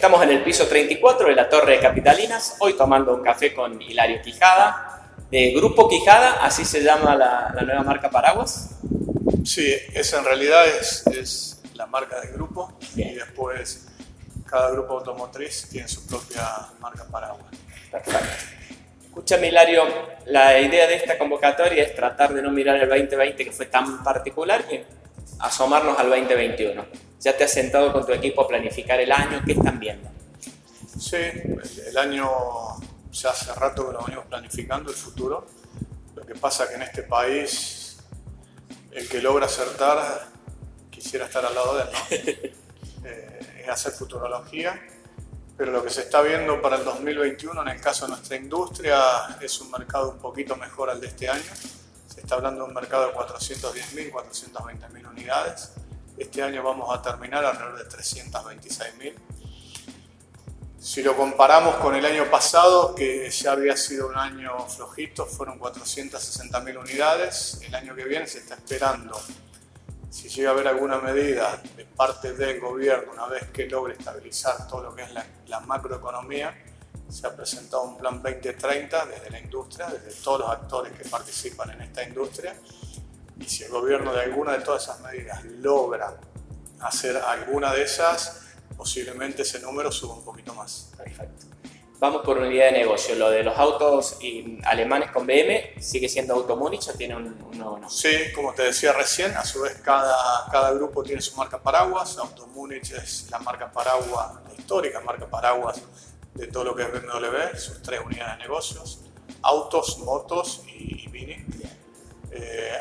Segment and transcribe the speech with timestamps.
[0.00, 3.82] Estamos en el piso 34 de la Torre de Capitalinas, hoy tomando un café con
[3.82, 8.78] Hilario Quijada, de Grupo Quijada, así se llama la, nueva marca Paraguas.
[9.44, 13.88] Sí, esa en realidad es, la marca del grupo y después
[14.46, 16.48] cada grupo automotriz tiene su propia
[16.80, 17.52] marca Paraguas.
[17.90, 18.26] Perfecto.
[19.04, 19.84] Escúchame, Hilario,
[20.24, 24.02] la idea de esta convocatoria es tratar de no mirar el 2020 que fue tan
[24.02, 24.80] particular y
[25.40, 27.09] asomarnos al 2021.
[27.20, 29.42] ¿Ya te has sentado con tu equipo a planificar el año?
[29.44, 30.08] ¿Qué están viendo?
[30.98, 32.28] Sí, el año
[33.12, 35.46] ya hace rato que lo venimos planificando, el futuro.
[36.16, 37.98] Lo que pasa es que en este país
[38.90, 40.28] el que logra acertar
[40.90, 42.60] quisiera estar al lado de él, ¿no?
[43.02, 44.78] Eh, es hacer futurología
[45.60, 48.98] pero lo que se está viendo para el 2021 en el caso de nuestra industria
[49.42, 51.52] es un mercado un poquito mejor al de este año.
[52.06, 55.72] Se está hablando de un mercado de 410.000, 420.000 unidades.
[56.20, 59.14] Este año vamos a terminar alrededor de 326.000.
[60.78, 65.58] Si lo comparamos con el año pasado, que ya había sido un año flojito, fueron
[65.58, 67.60] 460.000 unidades.
[67.62, 69.18] El año que viene se está esperando
[70.10, 74.66] si llega a haber alguna medida de parte del gobierno, una vez que logre estabilizar
[74.68, 75.10] todo lo que es
[75.46, 76.52] la, macroeconomía,
[77.08, 81.70] se ha presentado un plan 2030 desde la industria, desde todos los actores que participan
[81.70, 82.54] en esta industria,
[83.46, 86.18] si el gobierno de alguna de todas esas medidas logra
[86.80, 88.42] hacer alguna de esas,
[88.76, 90.92] posiblemente ese número suba un poquito más.
[90.96, 91.46] Perfecto.
[92.00, 93.14] Vamos por unidad de negocio.
[93.14, 94.18] Lo de los autos
[94.64, 97.90] alemanes con BM sigue siendo Automúnich o tiene un, nuevo nombre.
[97.90, 100.16] Sí, como te decía recién, a su vez cada,
[100.50, 102.16] cada grupo tiene su marca paraguas.
[102.16, 105.82] Automúnich es la marca paraguas, la histórica marca paraguas
[106.32, 109.00] de todo lo que es BMW, sus tres unidades de negocios:
[109.42, 111.32] autos, motos y, Mini.
[111.32, 111.79] Eh,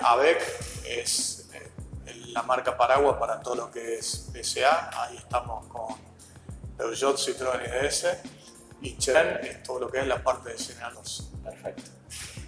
[0.09, 0.41] AVEC
[0.87, 1.69] es eh,
[2.33, 4.89] la marca paraguas para todo lo que es PSA.
[5.03, 5.95] Ahí estamos con
[6.77, 8.07] Peugeot, Citroën y DS
[8.81, 11.29] y Chen es todo lo que es la parte de señalos.
[11.43, 11.91] Perfecto.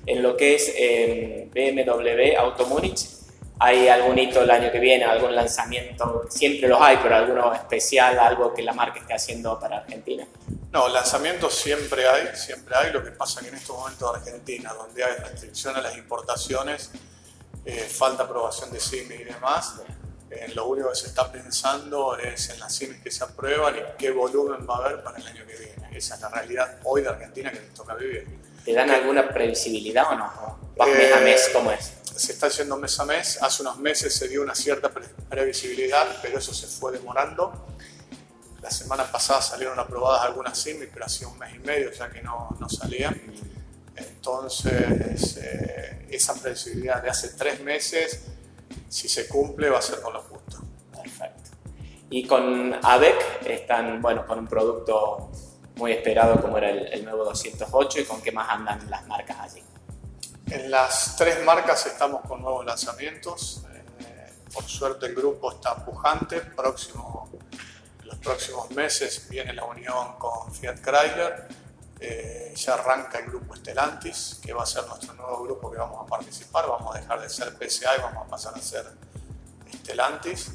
[0.08, 3.08] En lo que es eh, BMW Auto Múnich,
[3.60, 6.26] ¿hay algún hito el año que viene, algún lanzamiento?
[6.30, 10.26] Siempre los hay, pero alguno especial, algo que la marca esté haciendo para Argentina.
[10.72, 12.92] No, lanzamientos siempre hay, siempre hay.
[12.92, 15.96] Lo que pasa es que en estos momentos de Argentina, donde hay restricción a las
[15.96, 16.90] importaciones,
[17.66, 19.76] eh, falta aprobación de CIMI y demás,
[20.32, 23.80] eh, lo único que se está pensando es en las CIMI que se aprueban y
[23.98, 25.98] qué volumen va a haber para el año que viene.
[25.98, 28.40] Esa es la realidad hoy de Argentina que nos toca vivir.
[28.64, 30.60] ¿Te dan alguna previsibilidad o no?
[30.78, 31.50] ¿Vas mes a mes?
[31.52, 31.94] ¿Cómo es?
[32.16, 33.42] Se está haciendo mes a mes.
[33.42, 34.90] Hace unos meses se dio una cierta
[35.30, 37.68] previsibilidad, pero eso se fue demorando.
[38.62, 42.22] La semana pasada salieron aprobadas algunas CIMI, pero hacía un mes y medio ya que
[42.22, 43.20] no, no salían.
[44.22, 48.22] Entonces, eh, esa previsibilidad de hace tres meses
[48.88, 50.60] si se cumple va a ser con lo justo.
[50.96, 51.50] Perfecto.
[52.12, 55.32] Y con ABEC están, bueno, con un producto
[55.78, 59.64] muy esperado como era el, nuevo 208 y con qué más andan las marcas allí.
[60.46, 63.64] En las tres marcas estamos con nuevos lanzamientos.
[63.72, 66.42] Eh, por suerte el grupo está pujante.
[66.42, 67.28] Próximo,
[68.02, 71.61] en los próximos meses viene la unión con Fiat Chrysler.
[72.04, 76.04] Eh, ya arranca el grupo Stellantis, que va a ser nuestro nuevo grupo que vamos
[76.04, 76.68] a participar.
[76.68, 78.92] Vamos a dejar de ser PSA y vamos a pasar a ser
[79.72, 80.54] Stellantis.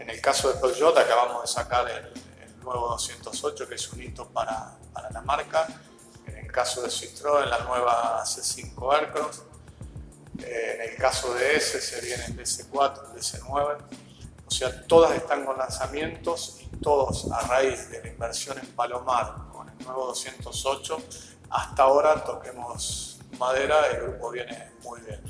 [0.00, 2.12] En el caso de Peugeot acabamos de sacar el,
[2.64, 5.68] nuevo 208, que es un hito para, para la marca.
[6.26, 9.42] En el caso de Citroën, la nueva C5 Aircross.
[10.40, 13.78] Eh, en el caso de S, se viene el DC4, el DC9.
[14.44, 19.49] O sea, todas están con lanzamientos y todos a raíz de la inversión en Palomar
[19.90, 20.98] nuevo 208.
[21.50, 25.20] Hasta ahora, toquemos madera, el grupo viene muy bien.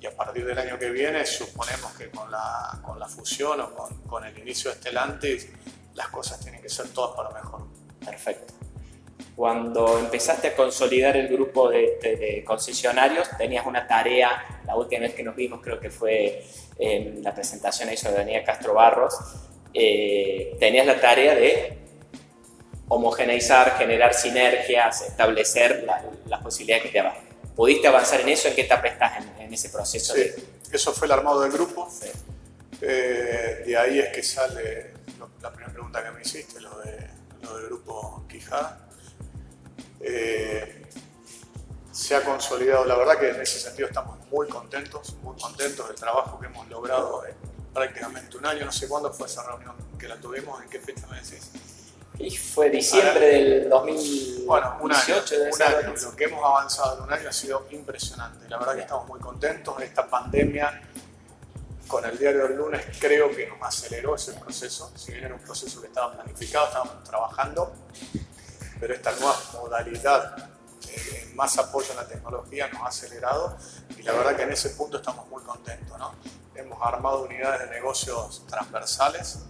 [0.00, 3.74] Y a partir del año que viene, suponemos que con la, con la fusión o
[3.74, 5.48] con, con el inicio de Stellantis,
[5.94, 7.66] las cosas tienen que ser todas para mejor.
[8.04, 8.54] Perfecto.
[9.36, 15.22] Cuando empezaste a consolidar el grupo de, concesionarios, tenías una tarea, la última vez que
[15.22, 16.44] nos vimos creo que fue
[16.78, 19.14] en la presentación de Daniel Castro Barros,
[19.72, 21.79] eh, tenías la tarea de
[22.90, 25.86] homogeneizar, generar sinergias, establecer
[26.26, 27.14] las posibilidades que te daban.
[27.54, 28.48] ¿Pudiste avanzar en eso?
[28.48, 30.12] ¿En qué etapa estás en, ese proceso?
[30.14, 30.30] Sí,
[30.72, 31.88] eso fue el armado del grupo.
[32.80, 34.94] Eh, de ahí es que sale
[35.40, 37.10] la primera pregunta que me hiciste, lo, de,
[37.42, 38.88] lo del grupo Quijada.
[40.00, 40.82] Eh,
[41.92, 45.96] se ha consolidado, la verdad que en ese sentido estamos muy contentos, muy contentos del
[45.96, 47.34] trabajo que hemos logrado en
[47.72, 51.06] prácticamente un año, no sé cuándo fue esa reunión que la tuvimos, en qué fecha
[51.06, 51.52] me decís.
[52.20, 54.46] Y fue diciembre del 2018.
[54.46, 55.14] Bueno, un año,
[56.02, 58.48] Lo que hemos avanzado en un año ha sido impresionante.
[58.48, 59.80] La verdad que estamos muy contentos.
[59.80, 60.82] Esta pandemia
[61.90, 65.40] con el diario del lunes creo que nos aceleró ese proceso, si bien era un
[65.40, 67.72] proceso que estaba planificado, estábamos trabajando,
[68.78, 70.36] pero esta nueva modalidad
[70.88, 73.56] eh, más apoyo en la tecnología nos ha acelerado
[73.98, 75.98] y la verdad que en ese punto estamos muy contentos.
[75.98, 76.14] ¿no?
[76.54, 79.40] Hemos armado unidades de negocios transversales,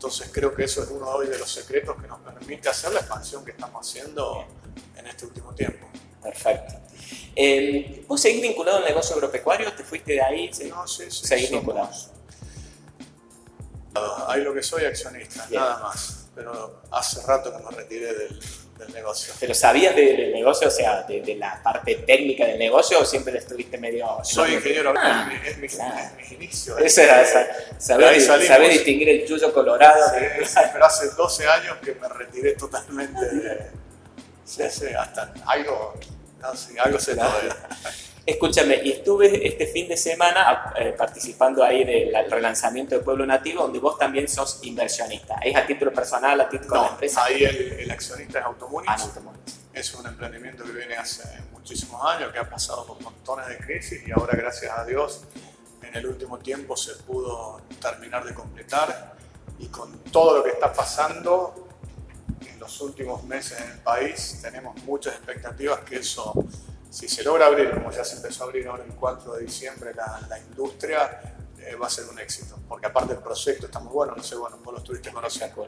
[0.00, 3.00] entonces creo que eso es uno hoy de los secretos que nos permite hacer la
[3.00, 4.46] expansión que estamos haciendo
[4.96, 5.86] en este último tiempo.
[6.22, 6.72] Perfecto.
[7.36, 9.70] Eh, ¿Vos seguís vinculado al negocio agropecuario?
[9.74, 10.50] ¿Te fuiste de ahí?
[10.70, 11.26] No, sí, sí.
[11.26, 11.90] ¿Seguís vinculado?
[14.26, 16.28] Ahí lo que soy accionista, nada más.
[16.34, 18.40] Pero hace rato que me retiré del,
[18.80, 19.32] del negocio.
[19.38, 23.38] ¿Pero sabías del negocio, o sea, de, de, la parte técnica del negocio o siempre
[23.38, 24.18] estuviste medio...
[24.22, 26.16] Soy ingeniero, ah, es, mi, claro.
[26.16, 26.78] mis inicios.
[26.80, 27.24] Eso era,
[27.78, 30.02] saber, saber distinguir el yuyo colorado.
[30.10, 33.70] Sí, sí, pero hace 12 años que me retiré totalmente de...
[34.44, 35.94] Sí, sí, hasta algo,
[36.40, 37.30] no, sí, algo se claro.
[38.26, 43.62] Escúchame, y estuve este fin de semana eh, participando ahí del relanzamiento de Pueblo Nativo,
[43.62, 45.36] donde vos también sos inversionista.
[45.42, 47.24] ¿Es a título personal, a título no, de empresa?
[47.24, 48.92] Ahí el, el accionista es Automunix.
[48.92, 49.60] Ah, Automunix.
[49.72, 51.22] Es un emprendimiento que viene hace
[51.52, 55.22] muchísimos años, que ha pasado por montones de crisis y ahora, gracias a Dios,
[55.82, 59.14] en el último tiempo se pudo terminar de completar.
[59.58, 61.68] Y con todo lo que está pasando
[62.40, 66.32] en los últimos meses en el país, tenemos muchas expectativas que eso
[66.90, 69.94] si se logra abrir, como ya se empezó a abrir ahora el 4 de diciembre,
[69.94, 71.20] la, la industria,
[71.58, 72.58] eh, va a ser un éxito.
[72.68, 75.66] Porque aparte el proyecto está muy bueno, no sé, bueno, vos lo estuviste conociendo.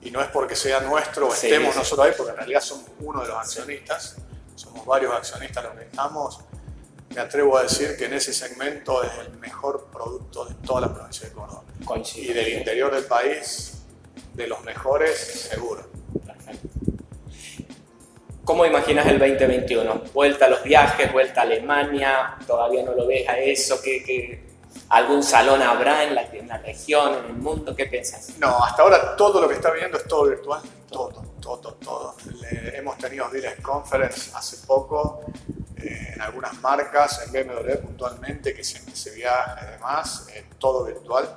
[0.00, 2.86] Y no es porque sea nuestro o estemos sí, nosotros ahí, porque en realidad somos
[3.00, 4.16] uno de los accionistas,
[4.56, 6.40] somos varios accionistas los que estamos.
[7.10, 10.92] Me atrevo a decir que en ese segmento es el mejor producto de toda la
[10.92, 11.62] provincia de Córdoba.
[11.84, 12.32] Coincido.
[12.32, 13.82] Y del interior del país,
[14.34, 15.18] de los mejores,
[15.50, 15.86] seguro.
[18.44, 20.02] ¿Cómo imaginas el 2021?
[20.12, 21.12] ¿Vuelta a los viajes?
[21.12, 22.36] ¿Vuelta a Alemania?
[22.44, 23.80] ¿Todavía no lo ves a eso?
[23.80, 24.42] ¿Qué, qué,
[24.88, 27.76] algún salón habrá en la, en la, región, en el mundo?
[27.76, 28.36] ¿Qué piensas?
[28.38, 30.60] No, hasta ahora todo lo que está viendo es todo virtual.
[30.90, 32.16] Todo, todo, todo.
[32.40, 35.20] Le, hemos tenido Dealers Conference hace poco
[35.76, 40.84] eh, en algunas marcas, en BMW puntualmente, que siempre se viaja y demás, eh, todo
[40.84, 41.28] virtual.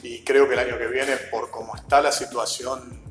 [0.00, 3.07] Y creo que el año que viene, por cómo está la situación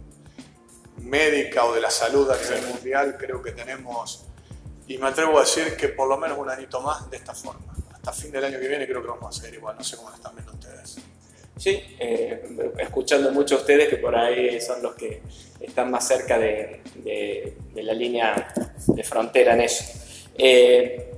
[1.07, 4.25] médica o de la salud a nivel mundial, creo que tenemos,
[4.87, 7.73] y me atrevo a decir que por lo menos un añito más de esta forma.
[7.91, 10.09] Hasta fin del año que viene creo que vamos a seguir igual, no sé cómo
[10.09, 10.97] lo están viendo ustedes.
[11.57, 15.21] Sí, eh, escuchando mucho a ustedes que por ahí son los que
[15.59, 18.53] están más cerca de, de, de la línea
[18.85, 19.83] de frontera en eso.
[20.37, 21.13] Eh,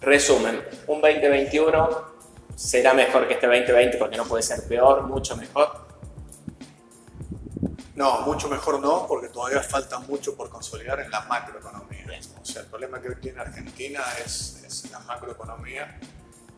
[0.00, 2.16] resumen, un 2021
[2.54, 5.86] será mejor que este 2020 porque no puede ser peor, mucho mejor.
[7.96, 12.04] No, mucho mejor no, porque todavía falta mucho por consolidar en la macroeconomía.
[12.38, 15.98] O sea, el problema que tiene Argentina es, es la macroeconomía,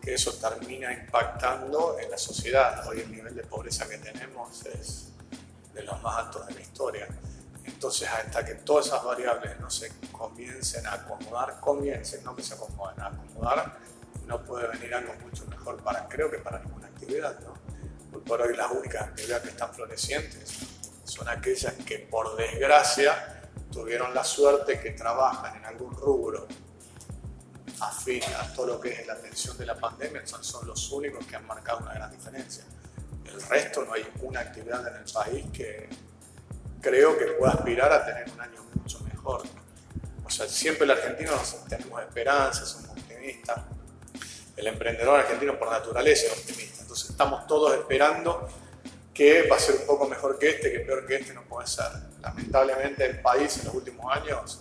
[0.02, 2.84] que eso termina impactando en la sociedad.
[2.88, 5.12] Hoy el nivel de pobreza que tenemos es
[5.72, 7.06] de los más altos de la historia.
[7.64, 12.54] Entonces, hasta que todas esas variables no se comiencen a acomodar, comiencen, no que se
[12.54, 13.78] acomoden, a acomodar,
[14.26, 17.54] no puede venir algo mucho mejor para, creo que para ninguna actividad, ¿no?
[18.22, 20.67] Por hoy las únicas actividades que están florecientes
[21.08, 23.40] son aquellas que por desgracia
[23.72, 26.46] tuvieron la suerte que trabajan en algún rubro
[27.80, 31.24] afín a todo lo que es la atención de la pandemia, son, son los únicos
[31.26, 32.64] que han marcado una gran diferencia.
[33.24, 35.88] El resto no hay una actividad en el país que
[36.80, 39.42] creo que pueda aspirar a tener un año mucho mejor.
[40.24, 41.32] O sea, siempre el argentino
[41.68, 43.60] tenemos esperanza, somos optimistas.
[44.56, 46.82] El emprendedor argentino por naturaleza es optimista.
[46.82, 48.48] Entonces estamos todos esperando
[49.18, 51.66] que va a ser un poco mejor que este, que peor que este no puede
[51.66, 51.86] ser.
[52.22, 54.60] Lamentablemente el país en los últimos años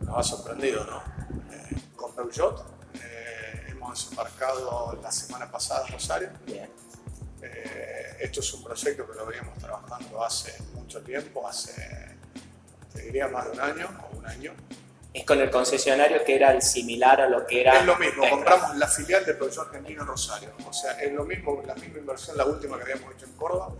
[0.00, 1.04] nos ha sorprendido, ¿no?
[1.52, 6.30] Eh, con Peugeot eh, hemos desembarcado la semana pasada en Rosario.
[7.42, 12.16] Eh, esto es un proyecto que lo veníamos trabajando hace mucho tiempo, hace,
[12.92, 14.52] te diría, más de un año o un año
[15.16, 17.78] es con el concesionario que era el similar a lo que era.
[17.78, 20.50] Es lo mismo, compramos la filial de Peugeot Argentino en Rosario.
[20.68, 23.72] O sea, es lo mismo, la misma inversión, la última que habíamos hecho en Córdoba,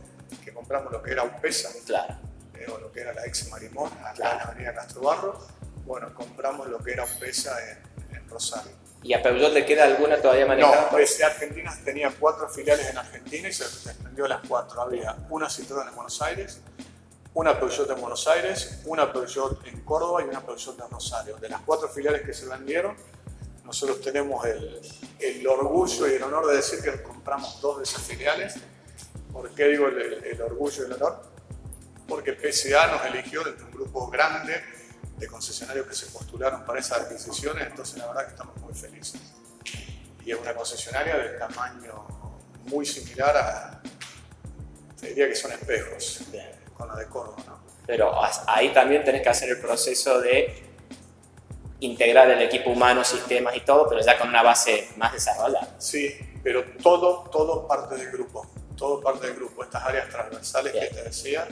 [0.43, 2.15] que compramos lo que era UPESA, claro.
[2.55, 4.33] eh, o lo que era la ex Marimón, acá claro.
[4.33, 5.47] en la avenida Castro Barro.
[5.85, 8.73] Bueno, compramos lo que era UPESA en, en Rosario.
[9.03, 10.83] ¿Y a Peugeot le queda alguna todavía manejada?
[10.85, 14.81] No, pues Argentina tenía cuatro filiales en Argentina y se desprendió las cuatro.
[14.81, 16.63] Había una Citroën en Buenos Aires,
[17.35, 21.37] una Peugeot en Buenos Aires, una Peugeot en Córdoba y una Peugeot en Rosario.
[21.39, 22.95] De las cuatro filiales que se vendieron,
[23.65, 24.83] nosotros tenemos el,
[25.19, 28.57] el orgullo y el honor de decir que compramos dos de esas filiales.
[29.33, 31.23] ¿Por qué digo el, el orgullo y el honor?
[32.07, 34.63] Porque PSA nos eligió desde un grupo grande
[35.17, 39.21] de concesionarios que se postularon para esas adquisiciones, entonces la verdad que estamos muy felices.
[40.25, 42.07] y es una concesionaria del tamaño
[42.67, 43.83] muy similar a,
[45.01, 46.21] te diría que son espejos
[46.75, 47.43] con la de Córdoba.
[47.47, 47.66] ¿no?
[47.87, 48.13] Pero
[48.47, 50.65] ahí también tenés que hacer el proceso de
[51.81, 55.75] integrar el equipo humano, sistemas y todo, pero ya con una base más desarrollada.
[55.79, 59.63] Sí, pero todo, todo parte del grupo, todo parte del grupo.
[59.63, 61.47] Estas áreas transversales que te decía,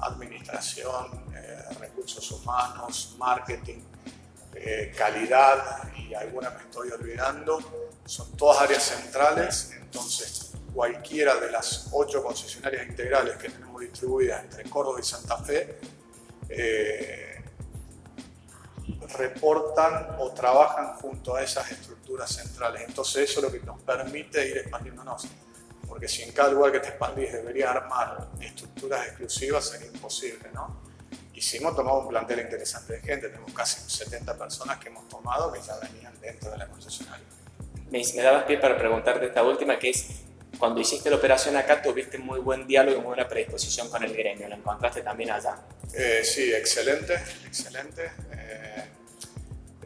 [0.00, 3.80] administración, eh, recursos humanos, marketing,
[4.54, 7.60] eh, calidad y alguna me estoy olvidando,
[8.04, 14.64] son todas áreas centrales, entonces cualquiera de las ocho concesionarias integrales que tenemos distribuidas entre
[14.64, 15.78] Córdoba y Santa Fe,
[16.48, 17.32] eh,
[19.16, 22.82] reportan o trabajan junto a esas estructuras centrales.
[22.86, 25.26] Entonces eso es lo que nos permite ir expandiéndonos.
[25.86, 30.80] Porque si en cada lugar que te expandís deberías armar estructuras exclusivas, sería imposible, ¿no?
[31.34, 35.60] Hicimos, tomamos un plantel interesante de gente, tenemos casi 70 personas que hemos tomado que
[35.60, 37.26] ya venían dentro de la concesionaria.
[37.90, 40.22] Me, me dabas pie para preguntarte esta última, que es,
[40.62, 44.14] cuando hiciste la operación acá tuviste muy buen diálogo y muy buena predisposición con el
[44.16, 45.56] gremio, ¿lo encontraste también allá?
[45.92, 47.14] Eh, sí, excelente,
[47.44, 48.12] excelente.
[48.30, 48.84] Eh,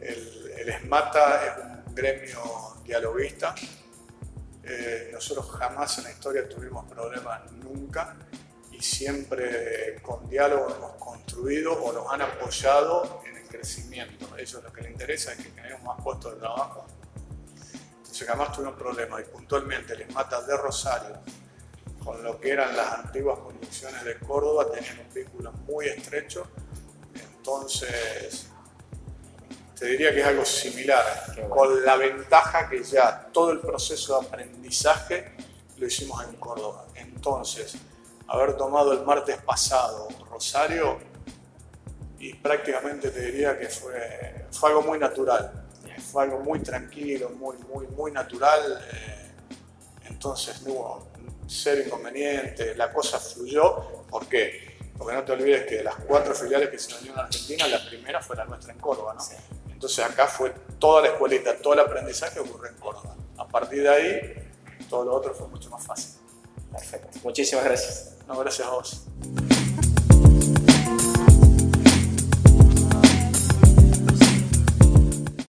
[0.01, 3.55] el, el ESMATA es un gremio dialoguista.
[4.63, 8.15] Eh, nosotros jamás en la historia tuvimos problemas, nunca,
[8.71, 14.31] y siempre con diálogo hemos construido o nos han apoyado en el crecimiento.
[14.31, 16.85] A ellos lo que les interesa es que tengamos más puestos de trabajo.
[18.25, 21.17] Jamás tuvimos problemas y puntualmente el ESMATA de Rosario
[22.07, 26.47] con lo que eran las antiguas condiciones de Córdoba tenían un vínculo muy estrecho.
[27.13, 28.47] Entonces,
[29.77, 31.05] te diría que es algo similar,
[31.49, 35.35] con la ventaja que ya todo el proceso de aprendizaje
[35.75, 36.85] lo hicimos en Córdoba.
[36.95, 37.75] Entonces,
[38.29, 40.99] haber tomado el martes pasado Rosario,
[42.19, 45.56] y prácticamente te diría que fue, fue algo muy natural,
[46.17, 48.83] fue algo muy tranquilo, muy, muy, muy natural.
[48.91, 49.29] Eh,
[50.09, 51.07] entonces no hubo
[51.47, 53.83] cero inconveniente, la cosa fluyó.
[54.09, 54.79] ¿Por qué?
[54.97, 57.85] Porque no te olvides que de las cuatro filiales que se unieron en Argentina, la
[57.85, 59.23] primera fue la nuestra en Córdoba, ¿no?
[59.71, 63.15] Entonces acá fue toda la escuelita, todo el aprendizaje ocurrió en Córdoba.
[63.37, 64.33] A partir de ahí,
[64.89, 66.15] todo lo otro fue mucho más fácil.
[66.71, 67.19] Perfecto.
[67.23, 68.15] Muchísimas gracias.
[68.27, 69.05] No, gracias a vos.